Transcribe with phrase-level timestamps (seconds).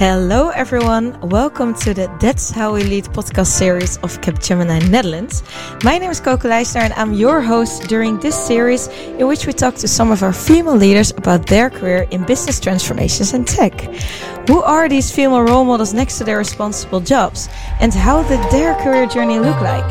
[0.00, 1.20] Hello, everyone.
[1.20, 5.42] Welcome to the That's How We Lead podcast series of Capgemini Netherlands.
[5.84, 9.52] My name is Coco Leisner, and I'm your host during this series, in which we
[9.52, 13.78] talk to some of our female leaders about their career in business transformations and tech.
[14.48, 18.76] Who are these female role models next to their responsible jobs, and how did their
[18.76, 19.84] career journey look like?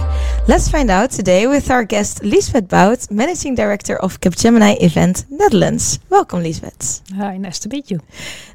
[0.50, 6.00] Let's find out today with our guest Liesbeth Bout, Managing Director of Capgemini Invent Netherlands.
[6.10, 7.04] Welcome, Liesbeth.
[7.18, 8.00] Hi, nice to meet you.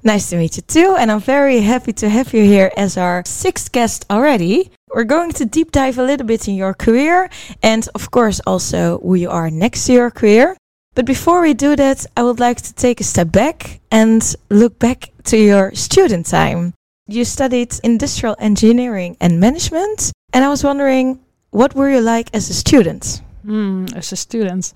[0.02, 3.22] Nice to meet you too, and I'm very happy to have you here as our
[3.24, 4.72] sixth guest already.
[4.92, 7.30] We're going to deep dive a little bit in your career
[7.62, 10.56] and, of course, also who you are next to your career.
[10.96, 14.80] But before we do that, I would like to take a step back and look
[14.80, 16.74] back to your student time.
[17.06, 21.20] You studied industrial engineering and management, and I was wondering
[21.54, 23.22] what were you like as a student?
[23.46, 24.72] Mm, as a student,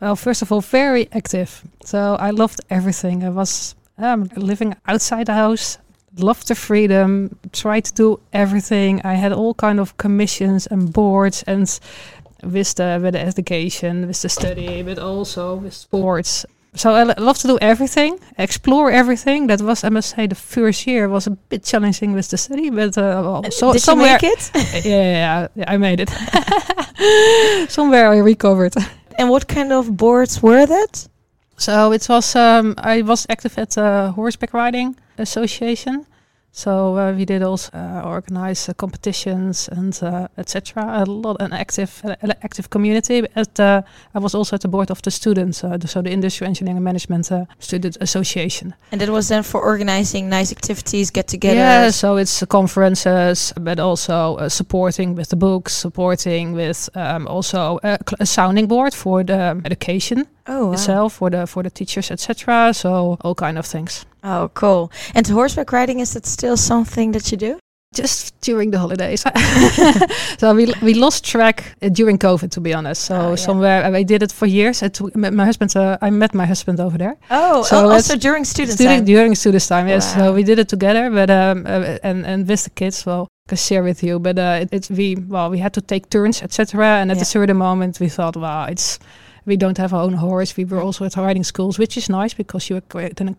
[0.00, 1.62] well, first of all, very active.
[1.84, 3.24] So I loved everything.
[3.24, 5.78] I was um, living outside the house,
[6.18, 9.00] loved the freedom, tried to do everything.
[9.04, 11.80] I had all kind of commissions and boards and
[12.42, 17.38] with the with the education, with the study, but also with sports so I love
[17.38, 19.46] to do everything, explore everything.
[19.48, 22.70] That was, I must say, the first year was a bit challenging with the study,
[22.70, 24.50] but uh, well, so, Did somewhere, you make it?
[24.84, 26.10] yeah, yeah, I made it.
[27.70, 28.74] somewhere I recovered.
[29.18, 31.08] And what kind of boards were that?
[31.58, 32.34] So it was.
[32.34, 36.06] Um, I was active at the Horseback Riding Association.
[36.54, 41.02] So uh, we did also uh, organize uh, competitions and uh, etc.
[41.02, 43.26] A lot an active uh, active community.
[43.34, 46.76] At, I was also at the board of the students, the, so the Industrial Engineering
[46.76, 48.74] and Management Student Association.
[48.92, 51.54] And that was then for organizing nice activities, get-togethers.
[51.54, 58.26] Yeah, so it's conferences, but also supporting with the books, supporting with um, also a
[58.26, 60.72] sounding board for the education oh, wow.
[60.72, 62.72] itself for the for the teachers, etc.
[62.74, 64.06] So all kind of things.
[64.22, 64.90] Oh, cool.
[65.14, 67.58] And horseback riding is that still something that you do?
[67.94, 69.22] Just during the holidays.
[70.38, 73.04] so we we lost track uh, during COVID, to be honest.
[73.04, 73.36] So oh, yeah.
[73.36, 74.82] somewhere I did it for years.
[74.82, 77.16] It, my husband, uh, I met my husband over there.
[77.30, 79.04] Oh, so oh, also during student time.
[79.04, 80.16] During student time, yes.
[80.16, 80.26] Wow.
[80.26, 83.04] So we did it together, but um, uh, and and with the kids.
[83.04, 84.18] Well, can share with you.
[84.18, 87.00] But uh, it, it, we well we had to take turns, etc.
[87.00, 87.22] And at yeah.
[87.22, 88.98] a certain moment, we thought, wow, it's
[89.44, 90.56] we don't have our own horse.
[90.56, 92.80] We were also at riding schools, which is nice because you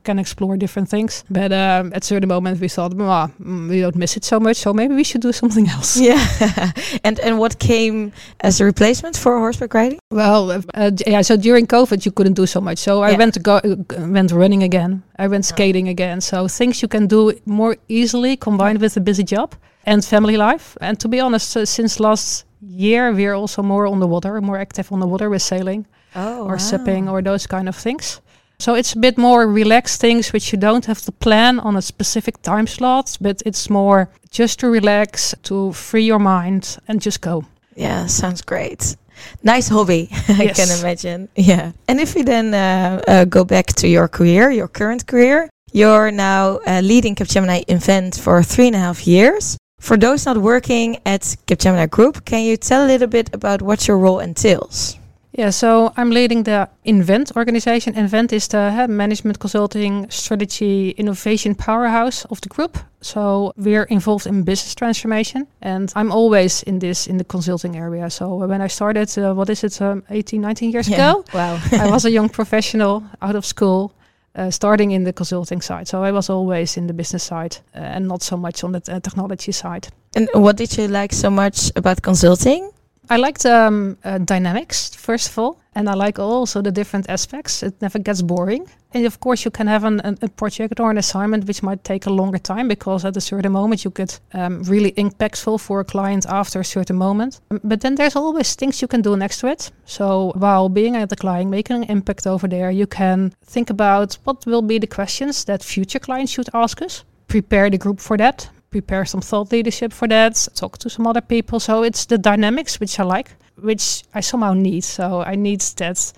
[0.03, 1.23] can explore different things.
[1.29, 4.57] But um, at certain moment, we thought, well, mm, we don't miss it so much,
[4.57, 5.97] so maybe we should do something else.
[5.97, 6.25] Yeah.
[7.03, 9.99] and and what came as a replacement for horseback riding?
[10.11, 11.21] Well, uh, yeah.
[11.21, 12.77] So during COVID, you couldn't do so much.
[12.77, 13.13] So yeah.
[13.13, 13.75] I went to go, uh,
[14.07, 15.03] went running again.
[15.17, 16.21] I went skating again.
[16.21, 20.77] So things you can do more easily combined with a busy job and family life.
[20.81, 24.57] And to be honest, uh, since last year we're also more on the water, more
[24.57, 25.85] active on the water with sailing
[26.15, 26.57] oh, or wow.
[26.57, 28.21] sipping or those kind of things.
[28.59, 31.81] So it's a bit more relaxed things which you don't have to plan on a
[31.81, 37.21] specific time slot, but it's more just to relax, to free your mind and just
[37.21, 37.45] go.
[37.75, 38.95] Yeah, sounds great.
[39.43, 41.29] Nice hobby, I can imagine.
[41.35, 41.71] Yeah.
[41.87, 46.11] And if we then uh, uh, go back to your career, your current career, you're
[46.11, 49.57] now uh, leading Capgemini Invent for three and a half years.
[49.83, 53.85] For those not working at Capgemini Group, can you tell a little bit about what
[53.85, 54.97] your role entails?
[55.33, 57.93] Yeah, so I'm leading the Invent organization.
[57.95, 62.77] Invent is the uh, management consulting strategy innovation powerhouse of the group.
[63.01, 68.09] So we're involved in business transformation, and I'm always in this in the consulting area.
[68.09, 70.95] So when I started, uh, what is it, um, 18, 19 years yeah.
[70.95, 71.25] ago?
[71.33, 73.91] Wow, I was a young professional out of school.
[74.35, 75.87] Uh, starting in the consulting side.
[75.87, 78.81] So I was always in the business side uh, and not so much on the
[78.91, 79.89] uh, technology side.
[80.15, 82.71] And what did you like so much about consulting?
[83.09, 87.61] I liked um, uh, dynamics, first of all, and I like also the different aspects.
[87.61, 88.67] It never gets boring.
[88.93, 91.83] And of course, you can have an, an, a project or an assignment which might
[91.83, 95.79] take a longer time because at a certain moment you get um, really impactful for
[95.79, 97.41] a client after a certain moment.
[97.51, 99.71] Um, but then there's always things you can do next to it.
[99.85, 104.17] So while being at the client, making an impact over there, you can think about
[104.23, 108.15] what will be the questions that future clients should ask us prepare the group for
[108.15, 111.59] that prepare some thought leadership for that, talk to some other people.
[111.59, 114.83] So it's the dynamics which I like, which I somehow need.
[114.83, 116.13] So I need that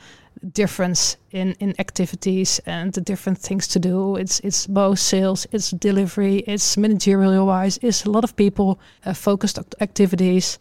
[0.54, 4.18] difference in in activities and the different things to do.
[4.18, 9.14] It's it's both sales, it's delivery, it's managerial wise, it's a lot of people uh,
[9.14, 10.60] focused activities.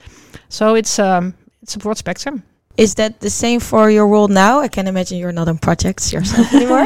[0.49, 2.43] So it's um it's a broad spectrum.
[2.77, 4.65] Is that the same for your role now?
[4.65, 6.85] I can imagine you're not on projects yourself anymore.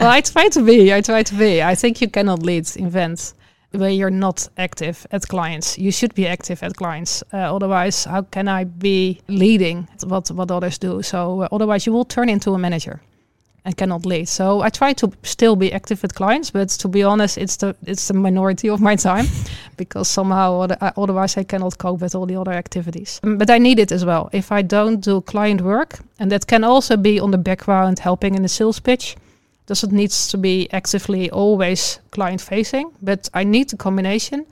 [0.00, 0.92] well, I try to be.
[0.96, 1.62] I try to be.
[1.72, 3.34] I think you cannot lead events
[3.72, 5.78] where you're not active at clients.
[5.78, 7.22] You should be active at clients.
[7.32, 11.02] Uh, otherwise, how can I be leading what what others do?
[11.02, 13.00] So uh, otherwise, you will turn into a manager.
[13.64, 14.28] and cannot lead.
[14.28, 17.74] So I try to still be active with clients, but to be honest, it's the
[17.86, 19.26] it's the minority of my time
[19.76, 20.66] because somehow
[20.96, 23.20] otherwise I cannot cope with all the other activities.
[23.22, 24.28] Um, but I need it as well.
[24.32, 28.34] If I don't do client work, and that can also be on the background helping
[28.34, 29.16] in the sales pitch,
[29.66, 34.46] doesn't need to be actively always client facing, but I need the combination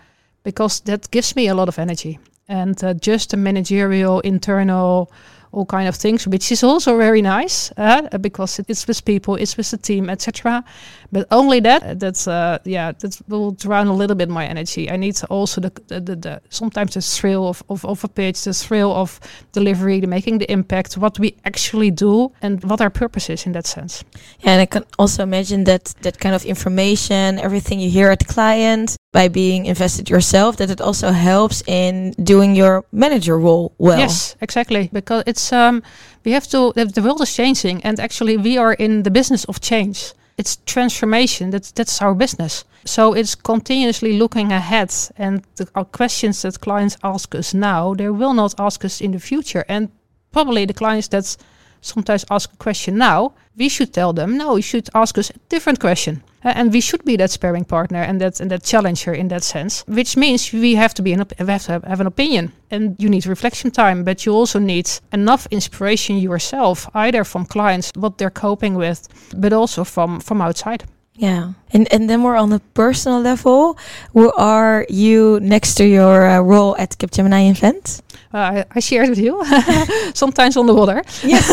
[0.44, 2.18] because that gives me a lot of energy.
[2.48, 5.10] And uh, just a managerial internal
[5.58, 9.56] all kind of things, which is also very nice uh, because it's with people, it's
[9.56, 10.64] with the team, etc.
[11.10, 14.90] But only that, that's uh, yeah, that will drown a little bit my energy.
[14.90, 18.44] I need also the, the, the, the sometimes the thrill of, of, of a pitch,
[18.44, 19.18] the thrill of
[19.52, 23.52] delivery, the making the impact, what we actually do, and what our purpose is in
[23.52, 24.04] that sense.
[24.40, 28.20] Yeah, and I can also imagine that that kind of information, everything you hear at
[28.20, 33.72] the client, by being invested yourself, that it also helps in doing your manager role
[33.78, 33.98] well.
[33.98, 35.82] Yes, exactly, because it's um,
[36.24, 36.72] we have to.
[36.74, 41.50] The world is changing, and actually, we are in the business of change it's transformation.
[41.50, 42.64] That's that's our business.
[42.84, 48.08] So it's continuously looking ahead, and the our questions that clients ask us now, they
[48.08, 49.64] will not ask us in the future.
[49.68, 49.90] And
[50.32, 51.36] probably the clients that
[51.80, 55.38] sometimes ask a question now, we should tell them, no, you should ask us a
[55.48, 56.22] different question.
[56.44, 59.42] Uh, and we should be that sparring partner and that and that challenger in that
[59.42, 62.06] sense, which means we have to be an op- we have to have, have an
[62.06, 67.44] opinion, and you need reflection time, but you also need enough inspiration yourself, either from
[67.44, 70.84] clients what they're coping with, but also from from outside.
[71.14, 73.76] Yeah, and and then we're on a personal level,
[74.12, 78.00] who are you next to your uh, role at Capgemini Invent?
[78.32, 79.42] Uh, I, I shared with you
[80.14, 81.02] sometimes on the water.
[81.24, 81.50] Yes.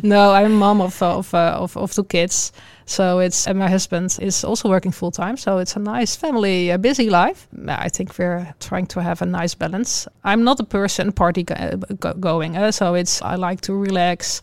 [0.02, 2.52] no, I'm mom of of, uh, of of two kids.
[2.90, 5.36] So it's and my husband is also working full time.
[5.36, 7.46] So it's a nice family, a busy life.
[7.68, 10.08] I think we're trying to have a nice balance.
[10.24, 14.42] I'm not a person party go- going, uh, so it's I like to relax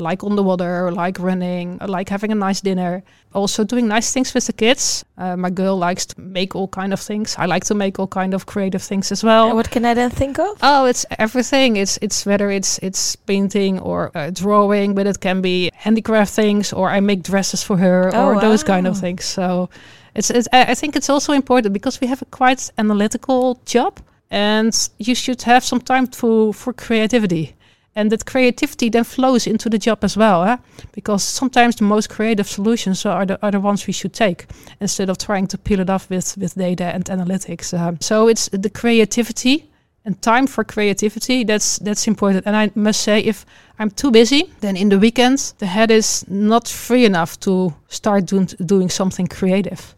[0.00, 3.02] like on the water, like running, like having a nice dinner.
[3.32, 5.04] Also doing nice things with the kids.
[5.18, 7.34] Uh, my girl likes to make all kind of things.
[7.36, 9.46] I like to make all kind of creative things as well.
[9.48, 10.56] And what can I then think of?
[10.62, 11.76] Oh, it's everything.
[11.76, 16.72] It's it's whether it's it's painting or uh, drawing, but it can be handicraft things,
[16.72, 18.40] or I make dresses for her, oh, or wow.
[18.40, 19.24] those kind of things.
[19.24, 19.68] So
[20.14, 23.98] it's, it's I think it's also important because we have a quite analytical job,
[24.30, 27.54] and you should have some time to for creativity
[27.96, 30.56] and that creativity then flows into the job as well eh?
[30.92, 34.46] because sometimes the most creative solutions are the, are the ones we should take
[34.80, 38.48] instead of trying to peel it off with, with data and analytics uh, so it's
[38.48, 39.70] the creativity
[40.04, 42.46] and time for creativity that's that's important.
[42.46, 43.46] And i must say if
[43.78, 48.26] i'm too busy then in the weekends the head is not free enough to start
[48.26, 49.94] doing, doing something creative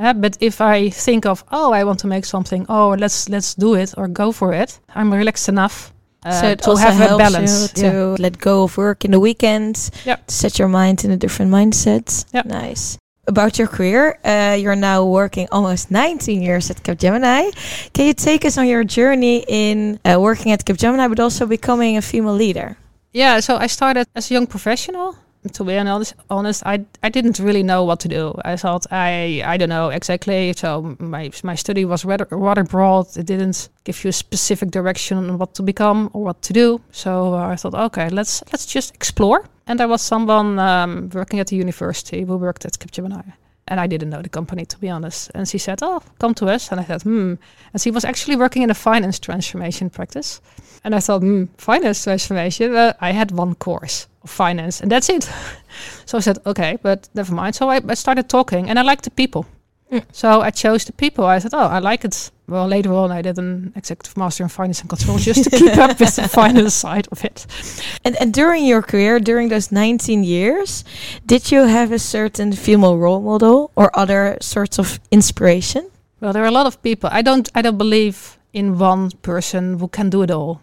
[0.00, 3.54] uh, but if I think of, oh, I want to make something, oh, let's let's
[3.54, 5.92] do it or go for it, I'm relaxed enough
[6.32, 8.16] so it to have a balance to yeah.
[8.18, 10.30] let go of work in the weekends yep.
[10.30, 12.44] set your mind in a different mindset yep.
[12.46, 17.52] nice about your career uh, you're now working almost 19 years at capgemini
[17.92, 21.96] can you take us on your journey in uh, working at capgemini but also becoming
[21.96, 22.76] a female leader
[23.12, 25.16] yeah so i started as a young professional
[25.48, 28.34] to be honest, honest, I I didn't really know what to do.
[28.44, 30.52] I thought I I don't know exactly.
[30.52, 33.16] So my my study was rather rather broad.
[33.16, 36.80] It didn't give you a specific direction on what to become or what to do.
[36.92, 39.44] So uh, I thought, okay, let's let's just explore.
[39.66, 43.32] And there was someone um, working at the university who worked at Capgemini.
[43.68, 45.30] And I didn't know the company, to be honest.
[45.34, 46.70] And she said, Oh, come to us.
[46.72, 47.34] And I thought, Hmm.
[47.72, 50.40] And she was actually working in a finance transformation practice.
[50.84, 52.72] And I thought, Hmm, finance transformation?
[52.72, 55.30] Well, I had one course of finance, and that's it.
[56.06, 57.54] so I said, Okay, but never mind.
[57.54, 59.46] So I, I started talking, and I liked the people.
[59.92, 60.04] Mm.
[60.12, 61.24] So I chose the people.
[61.24, 64.48] I said, "Oh, I like it." Well, later on, I did an executive master in
[64.48, 67.46] finance and control just to keep up with the finance side of it.
[68.04, 70.84] And and during your career, during those 19 years,
[71.26, 75.90] did you have a certain female role model or other sorts of inspiration?
[76.20, 77.08] Well, there are a lot of people.
[77.12, 77.48] I don't.
[77.54, 80.60] I don't believe in one person who can do it all.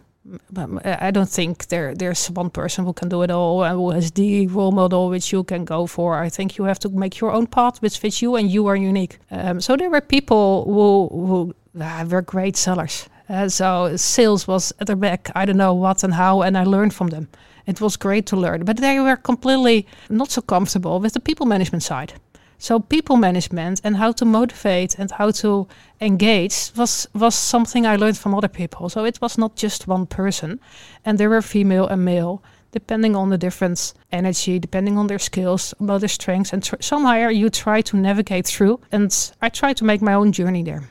[0.54, 4.10] I don't think there there's one person who can do it all and who has
[4.10, 6.18] the role model which you can go for.
[6.18, 8.76] I think you have to make your own path which fits you and you are
[8.76, 9.18] unique.
[9.30, 13.08] Um, so there were people who who uh, were great sellers.
[13.28, 15.30] Uh, so sales was at their back.
[15.34, 17.28] I don't know what and how, and I learned from them.
[17.66, 21.46] It was great to learn, but they were completely not so comfortable with the people
[21.46, 22.12] management side.
[22.58, 25.68] So people management and how to motivate and how to
[26.00, 28.88] engage was was something I learned from other people.
[28.88, 30.60] So it was not just one person,
[31.04, 35.72] and there were female and male depending on the different energy, depending on their skills,
[35.80, 38.78] about their strengths, and tr- somehow you try to navigate through.
[38.92, 39.10] And
[39.40, 40.82] I try to make my own journey there.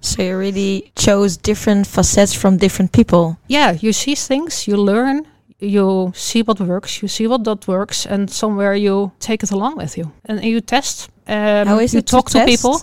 [0.00, 3.38] So you really chose different facets from different people.
[3.48, 5.26] Yeah, you see things, you learn,
[5.60, 9.76] you see what works, you see what that works, and somewhere you take it along
[9.76, 11.08] with you and you test.
[11.26, 12.80] Um, How is you it talk to to people.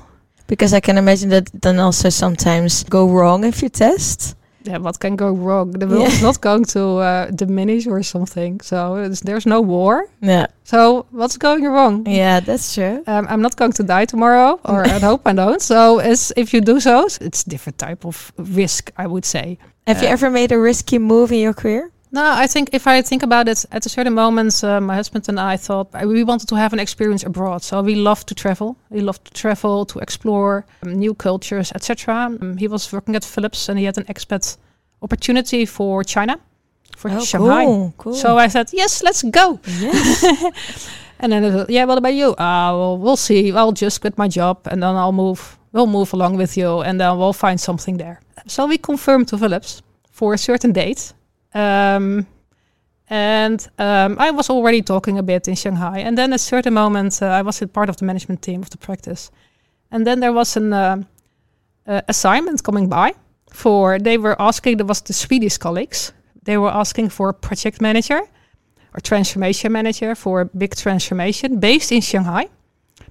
[0.48, 4.36] Because I can imagine that then also sometimes go wrong if you test.
[4.64, 5.72] Yeah, what can go wrong?
[5.72, 6.08] The world Yeah.
[6.14, 8.60] is not going to uh, diminish or something.
[8.62, 10.06] So it's, there's no war.
[10.22, 12.06] Yeah, So what's going wrong?
[12.06, 13.02] yeah, that's true.
[13.08, 15.62] Um, I'm not going to die tomorrow, or I hope I don't.
[15.62, 19.58] So it's, if you do so, it's different type of risk, I would say.
[19.88, 21.90] Have you Uh, ever made a risky move in your career?
[22.14, 25.30] No, I think if I think about it, at a certain moment, uh, my husband
[25.30, 27.64] and I thought uh, we wanted to have an experience abroad.
[27.64, 28.76] So we love to travel.
[28.90, 32.30] We love to travel, to explore um, new cultures, etc.
[32.42, 34.58] Um, he was working at Philips and he had an expat
[35.02, 36.38] opportunity for China,
[36.98, 37.64] for Shanghai.
[37.66, 38.14] Oh, cool, cool.
[38.14, 39.60] So I said, yes, let's go.
[39.80, 40.90] yes.
[41.22, 42.32] And then, was, yeah, what about you?
[42.32, 43.52] Uh, well, we'll see.
[43.52, 45.60] I'll just quit my job and then I'll move.
[45.72, 48.20] We'll move along with you and then we'll find something there.
[48.48, 51.14] So we confirmed to Philips for a certain date.
[51.54, 52.28] Um,
[53.10, 56.00] and um, I was already talking a bit in Shanghai.
[56.00, 58.62] And then at a certain moment, uh, I was a part of the management team
[58.62, 59.32] of the practice.
[59.92, 61.04] And then there was an uh,
[61.86, 63.14] uh, assignment coming by
[63.50, 66.14] for, they were asking, there was the Swedish colleagues.
[66.44, 68.22] They were asking for a project manager
[68.94, 72.48] or transformation manager for a big transformation based in Shanghai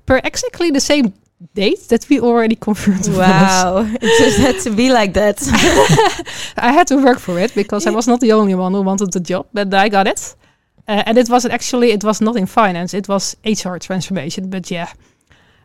[0.06, 1.12] per exactly the same
[1.54, 3.08] date that we already confirmed.
[3.16, 5.40] wow, it just had to be like that.
[6.56, 9.12] I had to work for it because I was not the only one who wanted
[9.12, 10.34] the job, but I got it.
[10.88, 14.50] Uh, and it was actually it was not in finance; it was HR transformation.
[14.50, 14.88] But yeah,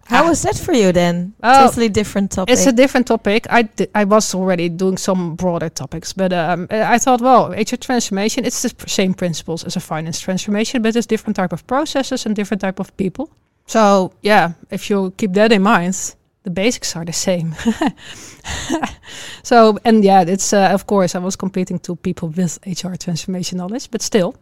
[0.08, 0.30] How Ah.
[0.30, 1.34] was that for you then?
[1.42, 2.54] Oh, totally different topic.
[2.54, 3.48] it's a different topic.
[3.50, 7.78] I I was already doing some broader topics, but um, uh, I thought, well, HR
[7.78, 12.26] transformation it's the same principles as a finance transformation, but it's different type of processes
[12.26, 13.30] and different type of people.
[13.66, 17.56] So yeah, if you keep that in mind, the basics are the same.
[19.44, 23.58] so and yeah, it's uh, of course I was competing to people with HR transformation
[23.58, 24.36] knowledge, but still.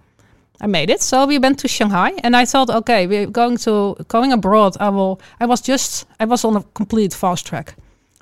[0.61, 1.01] I made it.
[1.01, 4.77] So we went to Shanghai and I thought, okay, we're going to going abroad.
[4.79, 7.75] I will I was just I was on a complete fast track.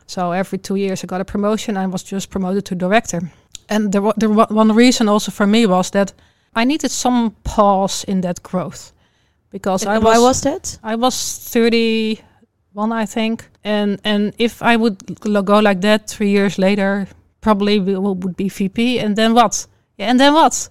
[0.07, 1.77] So every two years I got a promotion.
[1.77, 3.31] I was just promoted to director.
[3.69, 6.13] And the, the one reason also for me was that
[6.55, 8.91] I needed some pause in that growth.
[9.51, 10.79] Because I was, Why was that?
[10.83, 13.47] I was 31, I think.
[13.63, 17.07] And and if I would go like that three years later,
[17.41, 18.99] probably we would be VP.
[18.99, 19.67] And then what?
[19.97, 20.69] Yeah, and then what?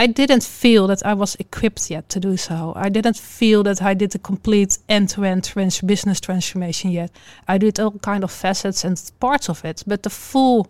[0.00, 2.72] I didn't feel that I was equipped yet to do so.
[2.76, 7.10] I didn't feel that I did a complete end-to-end trans- business transformation yet.
[7.48, 10.68] I did all kind of facets and parts of it, but the full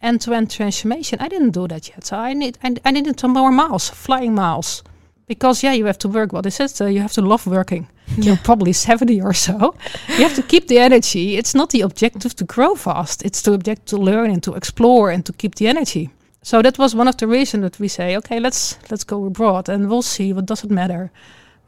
[0.00, 2.04] end-to-end transformation, I didn't do that yet.
[2.04, 4.84] So I need I, I needed some more miles, flying miles,
[5.26, 6.32] because yeah, you have to work.
[6.32, 6.80] What is it?
[6.80, 7.88] Uh, you have to love working.
[8.16, 9.74] You're probably seventy or so.
[10.08, 11.36] You have to keep the energy.
[11.36, 13.24] It's not the objective to grow fast.
[13.24, 16.10] It's the objective to learn and to explore and to keep the energy.
[16.42, 19.68] So that was one of the reasons that we say, okay, let's let's go abroad
[19.68, 20.32] and we'll see.
[20.32, 21.10] What does it matter?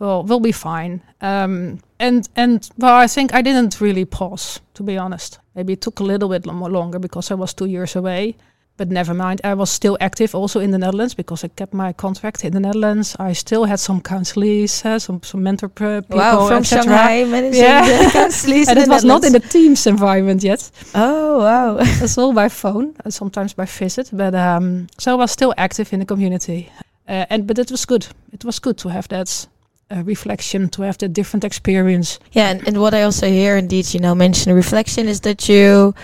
[0.00, 1.00] Well, we'll be fine.
[1.20, 5.38] Um, and and well, I think I didn't really pause, to be honest.
[5.54, 8.36] Maybe it took a little bit longer because I was two years away.
[8.76, 9.40] But never mind.
[9.44, 12.58] I was still active also in the Netherlands because I kept my contract in the
[12.60, 13.14] Netherlands.
[13.20, 16.64] I still had some counselees, uh, some some mentor people, Wow, from.
[16.64, 17.86] Shanghai, managing Yeah.
[18.04, 20.70] the counselees And it the was not in the Teams environment yet.
[20.94, 21.76] Oh, wow.
[22.02, 24.10] It's all by phone, uh, sometimes by visit.
[24.12, 26.68] But um, so I was still active in the community,
[27.08, 28.06] uh, and but it was good.
[28.32, 29.46] It was good to have that
[29.90, 32.18] uh, reflection, to have that different experience.
[32.32, 35.94] Yeah, and, and what I also hear, indeed, you know, mention reflection is that you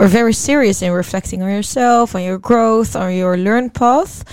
[0.00, 4.24] are very serious in reflecting on yourself, on your growth, on your learn path.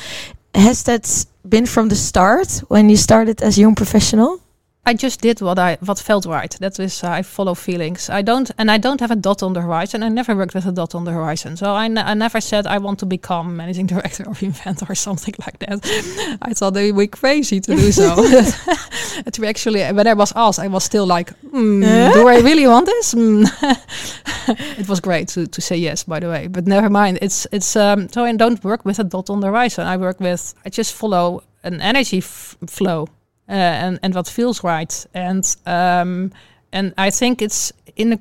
[0.54, 4.42] Has that been from the start when you started as a young professional?
[4.84, 6.50] I just did what I what felt right.
[6.60, 8.10] That is, uh, I follow feelings.
[8.10, 10.02] I don't, and I don't have a dot on the horizon.
[10.02, 12.80] I never worked with a dot on the horizon, so I, I never said I
[12.80, 16.38] want to become managing director of Invent or something like that.
[16.42, 18.16] I thought they be crazy to do so.
[19.32, 22.14] to actually, when I was asked, I was still like, Yeah?
[22.14, 23.44] "Do I really want this?" Hmm.
[24.80, 27.20] it was great to, to say yes, by the way, but never mind.
[27.22, 29.86] It's it's um, so I don't work with a dot on the horizon.
[29.86, 33.08] I work with I just follow an energy f- flow
[33.52, 36.32] and and what feels right and um
[36.74, 38.20] and I think it's in a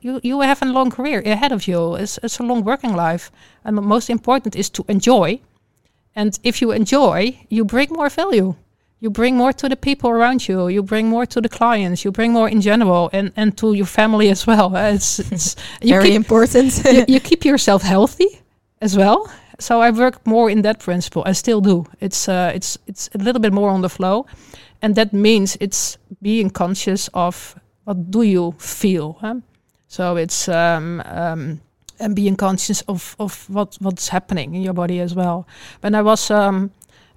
[0.00, 1.94] you you have a long career ahead of you.
[1.96, 3.30] It's, it's a long working life.
[3.64, 5.40] And the most important is to enjoy.
[6.14, 8.54] And if you enjoy you bring more value.
[9.02, 10.68] You bring more to the people around you.
[10.68, 12.04] You bring more to the clients.
[12.04, 14.76] You bring more in general and and to your family as well.
[14.94, 16.84] It's, it's very keep- important.
[16.84, 18.28] you, you keep yourself healthy
[18.82, 19.30] as well.
[19.60, 21.22] So I work more in that principle.
[21.30, 21.84] I still do.
[22.00, 24.26] It's uh, it's it's a little bit more on the flow,
[24.82, 29.12] and that means it's being conscious of what do you feel.
[29.20, 29.34] Huh?
[29.88, 31.60] So it's um, um,
[31.98, 35.44] and being conscious of of what what's happening in your body as well.
[35.82, 36.70] When I was um,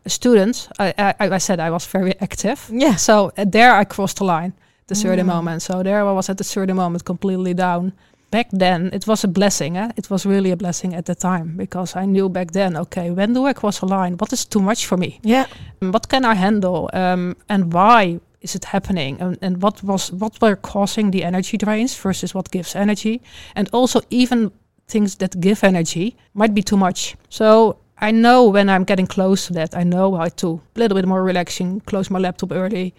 [0.05, 2.57] a student, I, I, I said I was very active.
[2.71, 2.95] Yeah.
[2.97, 4.51] So uh, there I crossed the line,
[4.87, 5.35] the certain Mm.
[5.35, 5.61] moment.
[5.61, 7.91] So there I was at the certain moment completely down.
[8.33, 9.77] Back then, it was a blessing.
[9.77, 9.91] Eh?
[9.95, 13.33] It was really a blessing at the time because I knew back then, okay, when
[13.33, 14.17] do I cross a line?
[14.17, 15.19] What is too much for me?
[15.21, 15.45] Yeah.
[15.81, 16.89] What can I handle?
[16.93, 19.21] Um, and why is it happening?
[19.21, 23.21] And, and what was what were causing the energy drains versus what gives energy?
[23.55, 24.51] And also even
[24.87, 27.15] things that give energy might be too much.
[27.29, 30.95] So I know when I'm getting close to that, I know how to a little
[30.95, 32.95] bit more relaxing, close my laptop early,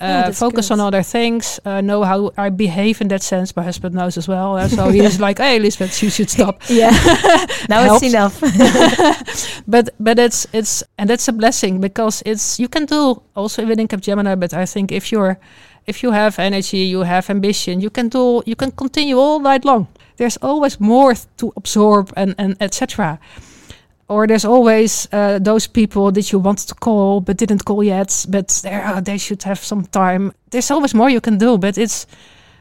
[0.00, 0.74] Yeah, focus good.
[0.74, 3.56] on other things, uh, know how I behave in that sense.
[3.56, 4.56] My husband knows as well.
[4.56, 6.60] uh, so he's like, hey, Liesbeth, you should stop.
[6.68, 6.90] Yeah.
[7.68, 8.40] now it's enough.
[9.66, 13.88] but but it's it's and that's a blessing because it's you can do also within
[13.88, 14.38] Capgemini.
[14.38, 15.38] But I think if you're
[15.86, 19.64] if you have energy, you have ambition, you can do you can continue all night
[19.64, 19.86] long.
[20.16, 23.18] There's always more to absorb and and etc.
[24.08, 28.26] Or there's always uh, those people that you wanted to call but didn't call yet,
[28.28, 30.32] but they uh, they should have some time.
[30.50, 32.06] There's always more you can do, but it's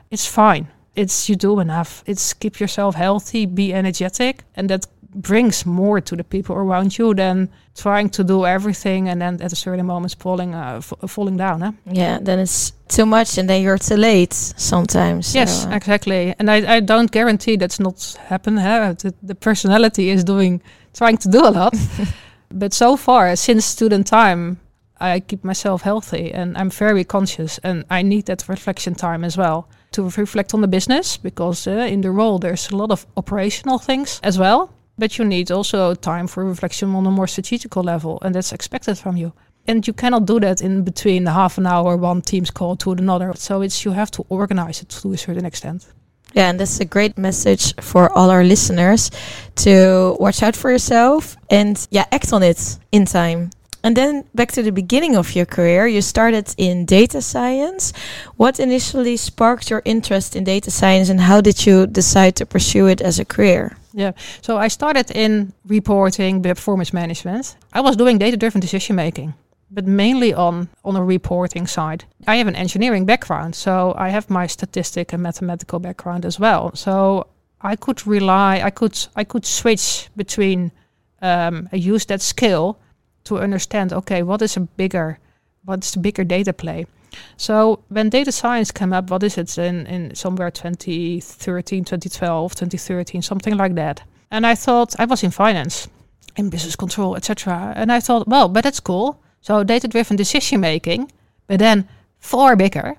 [0.09, 0.67] it's fine.
[0.95, 2.03] It's you do enough.
[2.07, 7.13] It's keep yourself healthy, be energetic, and that brings more to the people around you
[7.13, 11.37] than trying to do everything and then at a certain moment falling uh, f- falling
[11.37, 11.61] down.
[11.61, 11.71] Huh?
[11.85, 12.19] yeah.
[12.21, 15.33] Then it's too much, and then you're too late sometimes.
[15.33, 16.35] Yes, uh, exactly.
[16.39, 18.57] And I, I don't guarantee that's not happen.
[18.57, 18.93] Huh?
[18.93, 20.61] The, the personality is doing
[20.95, 21.75] trying to do a lot,
[22.49, 24.59] but so far since student time,
[24.99, 29.37] I keep myself healthy and I'm very conscious, and I need that reflection time as
[29.37, 33.05] well to reflect on the business because uh, in the role there's a lot of
[33.15, 34.71] operational things as well.
[34.97, 38.97] But you need also time for reflection on a more strategical level, and that's expected
[38.97, 39.33] from you.
[39.67, 43.33] And you cannot do that in between half an hour, one team's call to another.
[43.35, 45.87] So it's you have to organize it to a certain extent.
[46.35, 49.09] Yeah, and that's a great message for all our listeners
[49.63, 53.51] to watch out for yourself and yeah, act on it in time.
[53.85, 57.93] And then back to the beginning of your career, you started in data science.
[58.35, 62.87] What initially sparked your interest in data science and how did you decide to pursue
[62.87, 63.77] it as a career?
[63.93, 64.11] Yeah.
[64.41, 67.55] So I started in reporting, performance management.
[67.71, 69.35] I was doing data-driven decision making,
[69.75, 72.05] but mainly on on a reporting side.
[72.27, 76.71] I have an engineering background, so I have my statistic and mathematical background as well.
[76.75, 77.27] So
[77.61, 80.71] I could rely, I could I could switch between
[81.21, 82.77] um, I use that skill
[83.25, 83.93] to understand.
[83.93, 85.19] Okay, what is a bigger,
[85.65, 86.85] what is the bigger data play?
[87.37, 93.21] So when data science came up, what is it in, in somewhere 2013, 2012, 2013,
[93.21, 94.03] something like that.
[94.31, 95.87] And I thought I was in finance,
[96.35, 97.73] in business control, etc.
[97.75, 99.21] And I thought, well, but that's cool.
[99.45, 101.11] So data-driven decision making,
[101.45, 102.95] but then far bigger,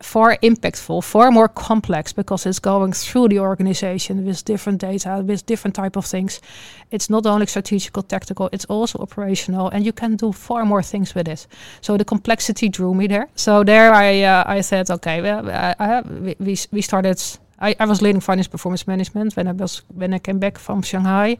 [0.00, 5.44] far impactful, far more complex because it's going through the organization with different data, with
[5.46, 6.40] different type of things.
[6.92, 11.16] It's not only strategical, tactical, it's also operational, and you can do far more things
[11.16, 11.48] with it.
[11.80, 13.26] So the complexity drew me there.
[13.34, 17.20] So there I uh, I said, okay, well, I, I, we, we we started.
[17.58, 20.82] I, I was leading finance performance management when I was when I came back from
[20.82, 21.38] Shanghai.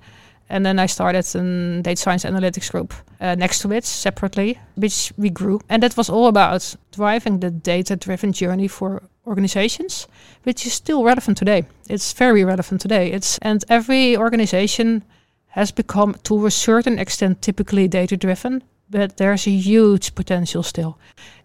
[0.50, 5.12] And then I started a data science analytics group uh, next to it separately, which
[5.16, 5.60] we grew.
[5.68, 10.08] And that was all about driving the data driven journey for organizations,
[10.44, 11.64] which is still relevant today.
[11.88, 13.12] It's very relevant today.
[13.12, 15.04] It's and every organization
[15.48, 20.98] has become to a certain extent typically data driven, but there's a huge potential still.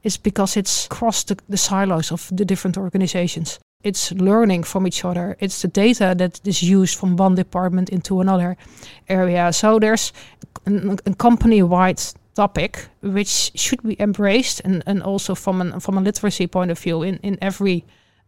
[0.04, 5.06] It's because it's crossed the, the silos of the different organizations it's learning from each
[5.06, 5.36] other.
[5.40, 8.56] It's the data that is used from one department into another
[9.08, 9.52] area.
[9.54, 10.14] So there's
[10.66, 12.02] a, a company-wide
[12.36, 16.80] topic which should be embraced, and, and also from an from a literacy point of
[16.80, 17.84] view in in every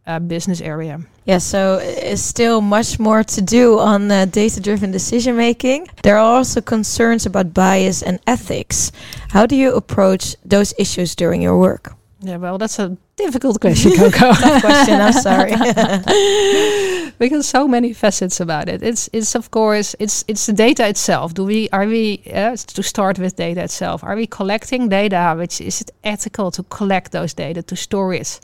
[0.06, 1.00] uh, business area.
[1.24, 5.88] Yeah, so it's still much more to do on uh, data driven decision making.
[6.02, 8.92] There are also concerns about bias and ethics.
[9.30, 11.96] How do you approach those issues during your work?
[12.26, 14.34] Yeah, well, that's a difficult question, Coco.
[14.34, 15.00] Question.
[15.00, 15.52] I'm sorry.
[17.18, 18.82] because so many facets about it.
[18.82, 21.34] It's it's of course it's it's the data itself.
[21.34, 24.02] Do we are we uh, to start with data itself?
[24.02, 25.34] Are we collecting data?
[25.38, 28.40] Which is it ethical to collect those data to store it?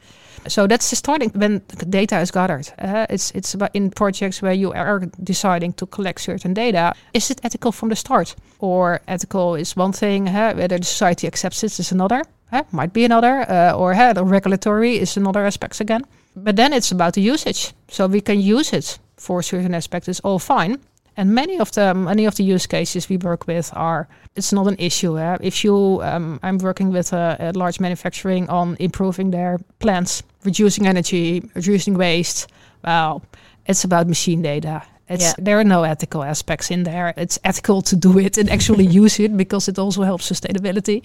[0.48, 2.68] So that's the starting when the data is gathered.
[2.78, 6.92] Uh, it's it's about in projects where you are deciding to collect certain data.
[7.12, 10.28] Is it ethical from the start, or ethical is one thing?
[10.28, 12.22] Uh, whether the society accepts it is another.
[12.52, 16.04] Uh, might be another, uh, or uh, the regulatory is another aspects again.
[16.36, 17.72] But then it's about the usage.
[17.88, 20.08] So we can use it for certain aspects.
[20.08, 20.78] It's all fine.
[21.16, 24.66] And many of the many of the use cases we work with are it's not
[24.66, 25.18] an issue.
[25.18, 25.38] Eh?
[25.40, 30.86] If you, um, I'm working with a, a, large manufacturing on improving their plants, reducing
[30.86, 32.48] energy, reducing waste.
[32.84, 33.22] Well,
[33.66, 34.82] it's about machine data.
[35.08, 35.34] It's Yeah.
[35.44, 37.12] there are no ethical aspects in there.
[37.16, 41.02] It's ethical to do it and actually use it because it also helps sustainability,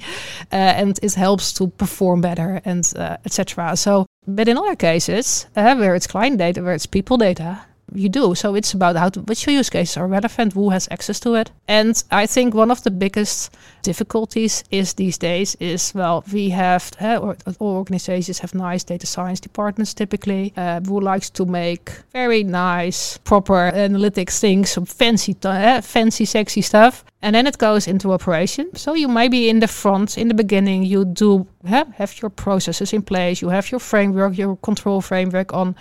[0.51, 3.75] uh, and it helps to perform better and uh, etc.
[3.75, 7.59] So, but in other cases, uh, where it's client data, where it's people data,
[7.93, 8.35] you do.
[8.35, 11.51] So it's about how to which use cases are relevant, who has access to it.
[11.67, 16.91] And I think one of the biggest difficulties is these days is well, we have
[17.01, 21.91] uh, or, all organizations have nice data science departments typically uh, who likes to make
[22.11, 27.03] very nice, proper analytics things, some fancy, uh, fancy, sexy stuff.
[27.21, 28.75] And then it goes into operation.
[28.75, 32.93] So you maybe in the front, in the beginning, you do have, have your processes
[32.93, 33.41] in place.
[33.41, 35.75] You have your framework, your control framework on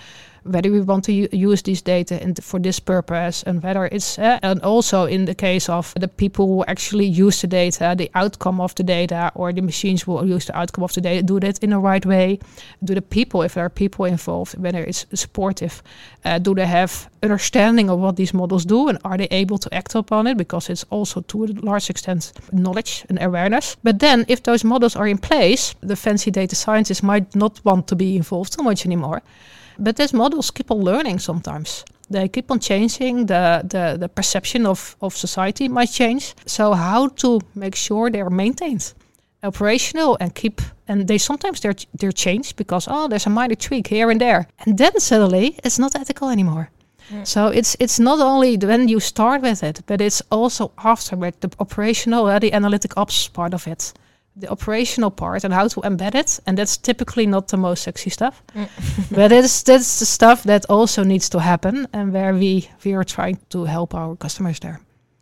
[0.49, 4.39] whether we want to use this data in for this purpose and whether it's uh,
[4.43, 8.61] and also in the case of the people who actually use the data the outcome
[8.61, 11.59] of the data or the machines will use the outcome of the data do that
[11.63, 12.39] in the right way.
[12.85, 15.83] Do the people if there are people involved whether it's supportive
[16.25, 19.75] uh, do they have understanding of what these models do and are they able to
[19.75, 20.37] act upon it?
[20.37, 23.77] Because it's also to a large extent knowledge and awareness.
[23.83, 27.87] But then if those models are in place the fancy data scientists might not want
[27.89, 29.23] to be involved so much anymore
[29.79, 31.85] but these models keep on learning sometimes.
[32.09, 33.27] They keep on changing.
[33.27, 36.35] The, the, the perception of, of society might change.
[36.47, 38.95] So how to make sure they're maintained,
[39.43, 43.89] operational, and keep and they sometimes they're they're changed because oh there's a minor tweak
[43.89, 46.71] here and there, and then suddenly it's not ethical anymore.
[47.25, 51.51] So it's it's not only when you start with it, but it's also afterward the
[51.59, 53.93] operational, uh, the analytic ops part of it
[54.37, 58.11] the operational part and how to embed it and that's typically not the most sexy
[58.11, 58.43] stuff.
[59.11, 63.05] But it's that's the stuff that also needs to happen and where we we are
[63.05, 64.81] trying to help our customers there.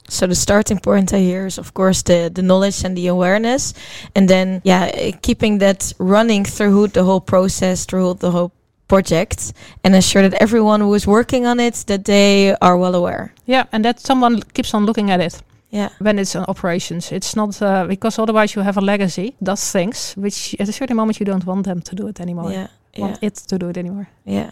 [0.09, 3.75] So the starting point I hear is, of course, the the knowledge and the awareness,
[4.15, 8.51] and then yeah, eh, keeping that running through the whole process, through the whole
[8.87, 13.33] project, and ensure that everyone who is working on it that they are well aware.
[13.47, 15.43] yeah and that someone keeps on looking at it
[15.77, 15.89] Yeah.
[15.99, 20.15] when it's in operations it's not uh, because otherwise you have a legacy does things
[20.17, 22.67] which at a certain moment you don't want them to do it anymore Yeah.
[22.99, 23.27] want Yeah.
[23.29, 24.51] it to do it anymore Yeah.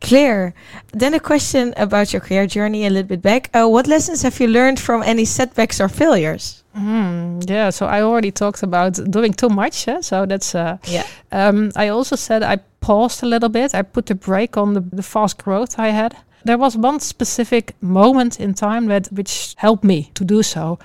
[0.00, 0.52] Clear.
[0.92, 3.48] Then a question about your career journey a little bit back.
[3.54, 6.62] Uh, what lessons have you learned from any setbacks or failures?
[6.74, 9.88] Hmm, yeah, so I already talked about doing too much.
[9.88, 11.04] eh, So that's uh, Yeah.
[11.32, 13.74] Um, I also said I paused a little bit.
[13.74, 16.14] I put a break on the, the fast growth I had.
[16.46, 20.78] There was one specific moment in time that which helped me to do so.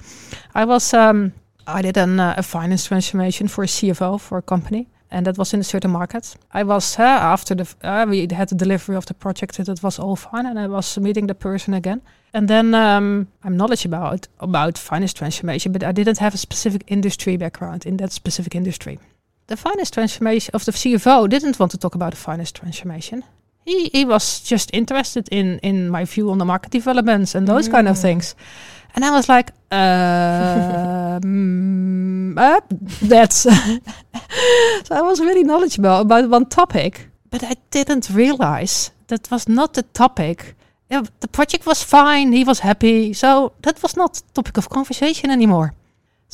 [0.55, 1.33] I was um,
[1.67, 5.37] I did an, uh, a finance transformation for a CFO for a company, and that
[5.37, 6.35] was in a certain market.
[6.51, 9.83] I was uh, after the uh, we had the delivery of the project, and it
[9.83, 12.01] was all fine, and I was meeting the person again.
[12.33, 16.83] And then um, I'm knowledge about about finance transformation, but I didn't have a specific
[16.87, 18.97] industry background in that specific industry
[19.51, 23.23] the finance transformation of the CFO didn't want to talk about the finance transformation.
[23.65, 27.69] He, he was just interested in in my view on the market developments and those
[27.69, 28.01] kind of Mm.
[28.01, 28.35] things.
[28.95, 32.59] And I was like, uh, mm, uh,
[33.01, 33.37] that's.
[34.87, 39.73] so I was really knowledgeable about one topic, but I didn't realize that was not
[39.73, 40.55] the topic.
[40.91, 42.33] Yeah, the project was fine.
[42.33, 43.13] He was happy.
[43.13, 45.73] So that was not topic of conversation anymore.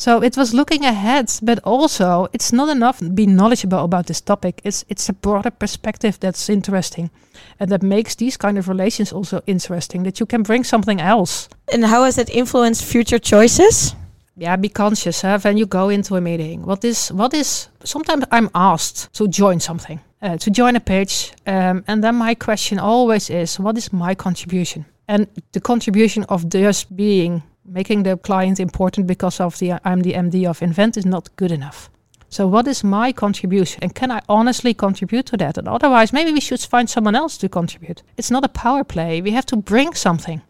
[0.00, 4.20] So it was looking ahead, but also it's not enough to be knowledgeable about this
[4.20, 4.60] topic.
[4.62, 7.10] It's it's a broader perspective that's interesting,
[7.58, 10.04] and that makes these kind of relations also interesting.
[10.04, 11.48] That you can bring something else.
[11.72, 13.96] And how has that influenced future choices?
[14.36, 16.62] Yeah, be conscious huh, when you go into a meeting.
[16.62, 17.68] What is what is?
[17.82, 22.36] Sometimes I'm asked to join something, uh, to join a page, um, and then my
[22.36, 24.84] question always is, what is my contribution?
[25.08, 30.14] And the contribution of just being making the client important because of the I'm the
[30.14, 31.90] MD of Invent is not good enough.
[32.30, 35.58] So what is my contribution and can I honestly contribute to that?
[35.58, 38.02] And otherwise maybe we should find someone else to contribute.
[38.16, 39.22] It's not a power play.
[39.22, 40.42] We have to bring something.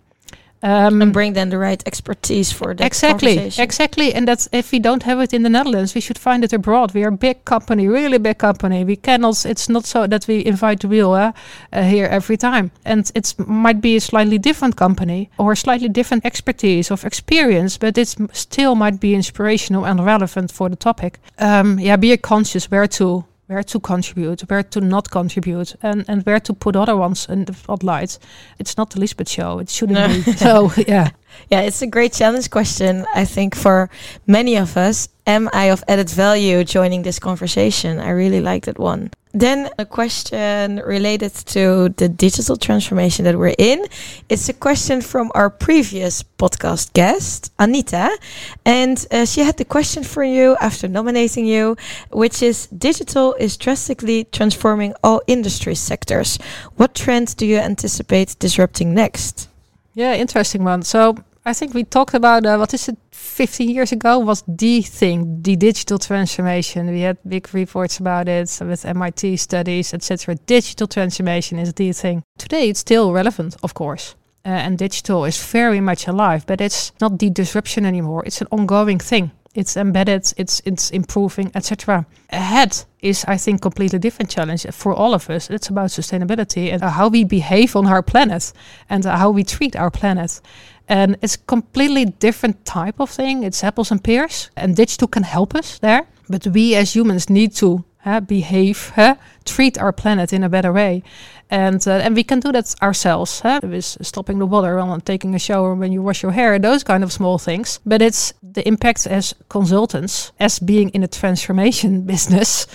[0.61, 4.13] Um, And bring then the right expertise for that exactly, exactly.
[4.15, 6.95] And that's if we don't have it in the Netherlands, we should find it abroad.
[6.95, 8.85] We are a big company, really big company.
[8.85, 9.47] We cannot.
[9.47, 11.33] It's not so that we invite the wheel uh,
[11.73, 12.71] uh, here every time.
[12.85, 17.97] And it might be a slightly different company or slightly different expertise of experience, but
[17.97, 21.21] it still might be inspirational and relevant for the topic.
[21.39, 26.23] Um, yeah, be conscious where to where to contribute, where to not contribute, and, and
[26.25, 28.19] where to put other ones in the spotlight.
[28.59, 29.59] It's not the Liesbeth show.
[29.59, 30.09] It shouldn't No.
[30.09, 30.33] be.
[30.37, 31.11] So yeah.
[31.51, 33.89] Yeah, it's a great challenge question, I think, for
[34.27, 35.09] many of us.
[35.27, 37.99] Am I of added value joining this conversation?
[38.01, 39.11] I really like that one.
[39.33, 43.85] Then a question related to the digital transformation that we're in.
[44.29, 48.17] It's a question from our previous podcast guest, Anita.
[48.65, 51.77] And uh, she had the question for you after nominating you,
[52.11, 56.39] which is digital is drastically transforming all industry sectors.
[56.77, 59.49] What trend do you anticipate disrupting next?
[59.95, 60.83] Yeah, interesting one.
[60.83, 61.17] So
[61.49, 65.41] I think we talked about uh, what is it 15 years ago was the thing,
[65.41, 66.91] the digital transformation.
[66.91, 70.35] We had big reports about it with MIT studies, etc.
[70.45, 72.23] Digital transformation is the thing.
[72.37, 74.15] Today it's still relevant, of course.
[74.45, 78.25] Uh, and digital is very much alive, but it's not the disruption anymore.
[78.27, 79.31] It's an ongoing thing.
[79.55, 82.05] It's embedded, it's it's improving, etc.
[82.31, 85.49] Ahead is, I think, completely different challenge for all of us.
[85.49, 88.53] It's about sustainability and how we behave on our planet
[88.91, 90.43] and how we treat our planet.
[90.89, 93.45] And it's completely different type of thing.
[93.45, 96.07] It's apples and pears, and digital can help us there.
[96.29, 100.73] But we as humans need to uh, behave, uh, treat our planet in a better
[100.73, 101.03] way,
[101.51, 103.43] and uh, and we can do that ourselves.
[103.63, 107.05] With stopping the water while taking a shower when you wash your hair, those kind
[107.05, 107.81] of small things.
[107.85, 112.67] But it's the impact as consultants, as being in a transformation business,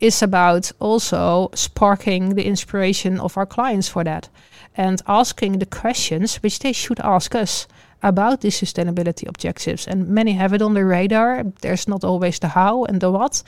[0.00, 4.28] is about also sparking the inspiration of our clients for that,
[4.76, 7.66] and asking the questions which they should ask us
[8.02, 9.86] about these sustainability objectives.
[9.86, 11.44] And many have it on their radar.
[11.60, 13.42] There's not always the how and the what.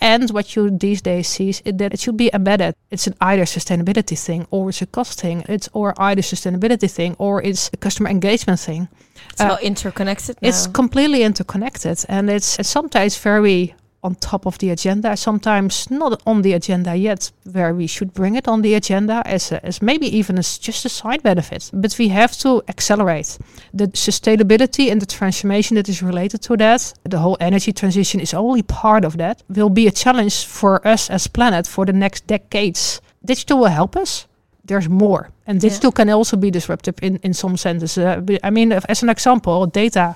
[0.00, 2.74] And what you these days see is that it should be embedded.
[2.90, 5.44] It's an either sustainability thing or it's a cost thing.
[5.48, 8.88] It's or either sustainability thing or it's a customer engagement thing.
[9.30, 10.38] It's uh, all interconnected.
[10.42, 10.48] Now.
[10.48, 16.20] It's completely interconnected, and it's, it's sometimes very on top of the agenda, sometimes not
[16.26, 19.80] on the agenda yet, where we should bring it on the agenda as, a, as
[19.80, 21.70] maybe even as just a side benefit.
[21.72, 23.38] But we have to accelerate
[23.72, 26.92] the sustainability and the transformation that is related to that.
[27.04, 29.42] The whole energy transition is only part of that.
[29.48, 33.00] Will be a challenge for us as planet for the next decades.
[33.24, 34.26] Digital will help us.
[34.64, 36.04] There's more, and digital yeah.
[36.04, 37.98] can also be disruptive in in some senses.
[37.98, 40.14] Uh, I mean, as an example, data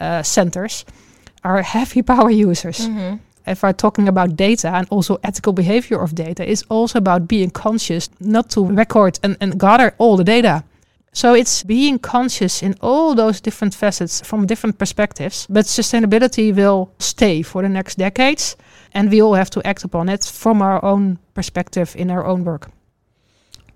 [0.00, 0.84] uh, centers
[1.44, 2.88] are heavy power users.
[2.88, 3.16] Mm-hmm.
[3.46, 7.50] If we're talking about data and also ethical behavior of data, it's also about being
[7.50, 10.64] conscious not to record and, and gather all the data.
[11.12, 15.46] So it's being conscious in all those different facets from different perspectives.
[15.48, 18.56] But sustainability will stay for the next decades,
[18.94, 22.44] and we all have to act upon it from our own perspective in our own
[22.44, 22.70] work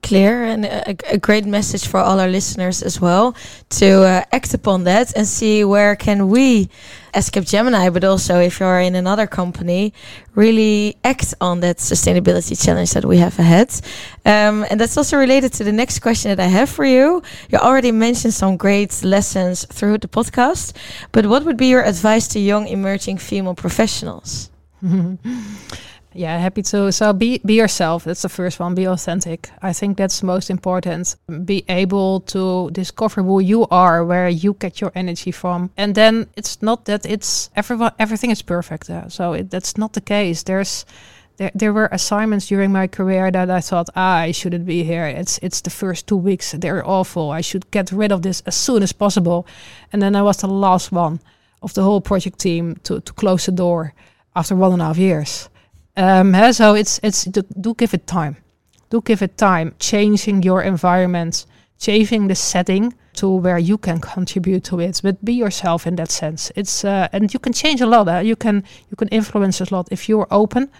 [0.03, 3.35] clear and a, a, great message for all our listeners as well
[3.69, 6.69] to uh, act upon that and see where can we
[7.15, 9.93] as Capgemini but also if you're in another company
[10.35, 13.69] really act on that sustainability challenge that we have ahead.
[14.25, 17.23] Um, and that's also related to the next question that I have for you.
[17.51, 20.75] You already mentioned some great lessons through the podcast
[21.13, 24.51] but what would be your advice to young emerging female professionals
[26.14, 26.90] Yeah, happy to.
[26.90, 28.05] So be be yourself.
[28.05, 28.75] That's the first one.
[28.75, 29.51] Be authentic.
[29.62, 31.16] I think that's most important.
[31.44, 36.27] Be able to discover who you are, where you get your energy from, and then
[36.35, 37.92] it's not that it's everyone.
[37.99, 38.88] Everything is perfect.
[38.88, 40.44] Uh, so it, that's not the case.
[40.44, 40.87] There's
[41.37, 45.07] there, there were assignments during my career that I thought, ah, I shouldn't be here.
[45.07, 46.53] It's it's the first two weeks.
[46.53, 47.31] They're awful.
[47.31, 49.47] I should get rid of this as soon as possible.
[49.92, 51.21] And then I was the last one
[51.62, 53.92] of the whole project team to, to close the door
[54.35, 55.49] after one and a half years.
[55.99, 58.37] Um, so it's it's do, do give it time.
[58.89, 59.75] Do give it time.
[59.81, 61.45] Changing your environment,
[61.79, 65.01] changing the setting to where you can contribute to it.
[65.03, 66.53] But be yourself in that sense.
[66.55, 68.09] It's uh, and you can change a lot.
[68.09, 70.71] Uh, you can you can influence a lot if you're open,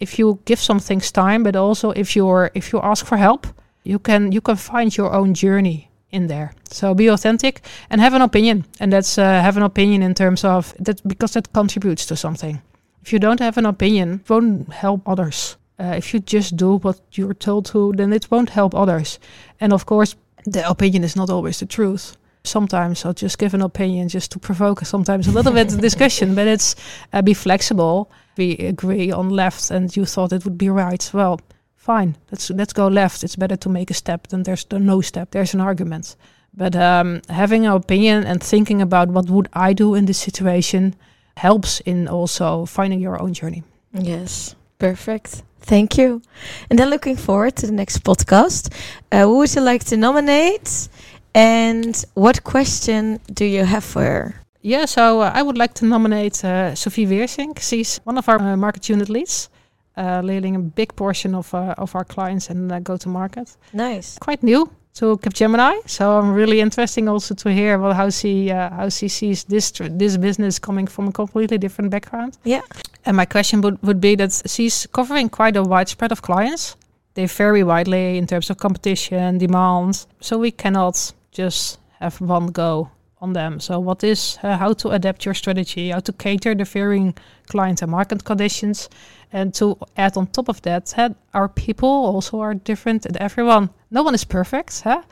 [0.00, 3.46] if you give some things time, but also if you're if you ask for help,
[3.84, 6.50] you can you can find your own journey in there.
[6.70, 10.44] So be authentic and have an opinion, and that's uh, have an opinion in terms
[10.44, 12.60] of that because that contributes to something.
[13.06, 15.56] If you don't have an opinion, it won't help others.
[15.78, 19.20] Uh, if you just do what you're told to, then it won't help others.
[19.60, 22.16] And of course, the opinion is not always the truth.
[22.42, 26.34] Sometimes I'll just give an opinion just to provoke sometimes a little bit of discussion,
[26.34, 26.74] but it's
[27.12, 28.10] uh, be flexible.
[28.36, 31.08] We agree on left, and you thought it would be right.
[31.14, 31.40] Well,
[31.76, 32.16] fine.
[32.32, 33.22] Let's let's go left.
[33.22, 35.30] It's better to make a step than there's the no step.
[35.30, 36.16] There's an argument.
[36.52, 40.96] But um, having an opinion and thinking about what would I do in this situation,
[41.36, 43.62] helps in also finding your own journey.
[43.92, 45.42] Yes, perfect.
[45.60, 46.22] Thank you.
[46.70, 48.72] And then looking forward to the next podcast.
[49.10, 50.88] Uh, who would you like to nominate?
[51.34, 54.34] And what question do you have for her?
[54.62, 57.60] Yeah, so uh, I would like to nominate uh, Sophie Weersink.
[57.60, 59.48] She's one of our uh, market unit leads,
[59.96, 63.56] uh, leading a big portion of, uh, of our clients and go to market.
[63.72, 64.18] Nice.
[64.18, 65.80] Quite new, to Capgemini.
[65.86, 69.70] So I'm really interesting also to hear well, how she uh, how she sees this
[69.72, 72.38] tr- this business coming from a completely different background.
[72.44, 72.62] Yeah.
[73.04, 76.76] And my question would, would be that she's covering quite a wide spread of clients.
[77.14, 80.06] They vary widely in terms of competition, demands.
[80.20, 83.60] So we cannot just have one go on them.
[83.60, 87.14] So what is uh, how to adapt your strategy, how to cater the varying
[87.46, 88.88] client and market conditions,
[89.32, 93.70] and to add on top of that, uh, our people also are different, and everyone
[93.96, 94.82] no one is perfect.
[94.82, 95.02] Huh?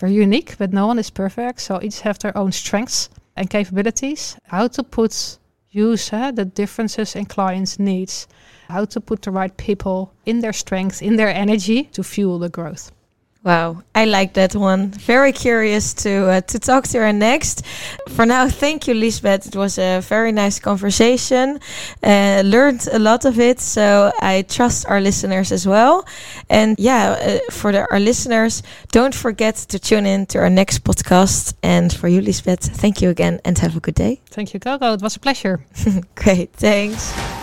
[0.00, 1.60] We're unique, but no one is perfect.
[1.60, 4.36] So each have their own strengths and capabilities.
[4.44, 5.38] How to put
[5.70, 8.28] use huh, the differences in clients' needs.
[8.68, 12.48] How to put the right people in their strengths, in their energy to fuel the
[12.48, 12.92] growth.
[13.48, 14.90] Wow, I like that one.
[14.90, 17.64] Very curious to uh, to talk to her next.
[18.08, 19.46] For now, thank you, Liesbeth.
[19.46, 21.58] It was a very nice conversation.
[22.02, 26.04] Uh, learned a lot of it, so I trust our listeners as well.
[26.50, 30.84] And yeah, uh, for the, our listeners, don't forget to tune in to our next
[30.84, 31.54] podcast.
[31.62, 34.20] And for you, Liesbeth, thank you again, and have a good day.
[34.26, 34.92] Thank you, Coco.
[34.92, 35.64] It was a pleasure.
[36.14, 37.37] Great, thanks.